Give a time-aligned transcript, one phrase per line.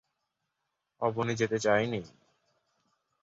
[1.01, 2.01] অবনী যেতে চায় নি।